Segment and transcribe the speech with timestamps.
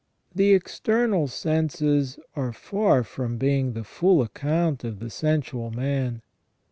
[0.33, 6.23] The external senses are far from being the full account of the sensual man.